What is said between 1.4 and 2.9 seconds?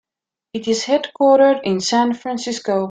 in San Francisco.